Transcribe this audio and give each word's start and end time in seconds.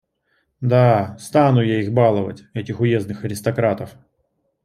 Да, 0.61 1.15
стану 1.19 1.61
я 1.61 1.79
их 1.79 1.93
баловать, 1.93 2.45
этих 2.55 2.79
уездных 2.79 3.23
аристократов! 3.23 3.93